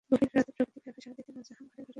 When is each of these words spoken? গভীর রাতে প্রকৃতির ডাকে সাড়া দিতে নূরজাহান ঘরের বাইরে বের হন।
গভীর 0.09 0.31
রাতে 0.35 0.51
প্রকৃতির 0.57 0.81
ডাকে 0.87 1.01
সাড়া 1.05 1.15
দিতে 1.17 1.31
নূরজাহান 1.35 1.65
ঘরের 1.71 1.75
বাইরে 1.75 1.79
বের 1.81 1.85
হন। 1.87 1.89